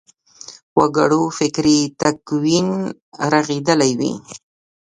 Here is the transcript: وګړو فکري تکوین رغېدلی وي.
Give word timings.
وګړو 0.79 1.23
فکري 1.37 1.79
تکوین 2.01 2.67
رغېدلی 3.33 3.91
وي. 3.99 4.13